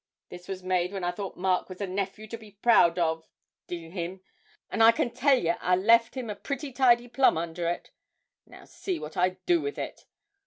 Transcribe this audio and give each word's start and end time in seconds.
This 0.29 0.47
was 0.47 0.63
made 0.63 0.93
when 0.93 1.03
I 1.03 1.11
thought 1.11 1.37
Mark 1.37 1.69
was 1.69 1.79
a 1.79 1.85
nephew 1.85 2.25
to 2.29 2.35
be 2.35 2.53
proud 2.63 2.97
of 2.97 3.29
d 3.67 3.85
n 3.85 3.91
him 3.91 4.21
and 4.71 4.81
I 4.81 4.91
can 4.91 5.11
tell 5.11 5.37
yer 5.37 5.57
I 5.61 5.75
left 5.75 6.15
him 6.17 6.27
a 6.27 6.35
pretty 6.35 6.71
tidy 6.73 7.07
plum 7.07 7.37
under 7.37 7.69
it. 7.69 7.91
Now 8.47 8.65
see 8.65 8.97
what 8.97 9.15
I 9.15 9.37
do 9.45 9.61
with 9.61 9.77
it. 9.77 10.07